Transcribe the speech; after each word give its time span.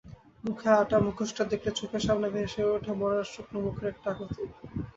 মুখে 0.43 0.69
আঁটা 0.73 0.97
মুখোশটা 1.05 1.43
দেখলে 1.51 1.71
চোখের 1.79 2.03
সামনে 2.07 2.27
ভেসে 2.33 2.61
ওঠে 2.67 2.91
মড়ার 2.99 3.25
শুকনো 3.33 3.59
মুখের 3.65 3.87
একটা 3.91 4.07
আকুতি। 4.13 4.43